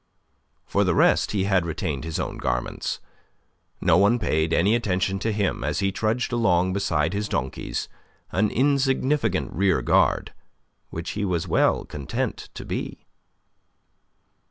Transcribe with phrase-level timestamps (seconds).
[0.65, 2.99] For the rest, he had retained his own garments.
[3.79, 7.87] No one paid any attention to him as he trudged along beside his donkeys,
[8.31, 10.33] an insignificant rear guard,
[10.89, 13.05] which he was well content to be.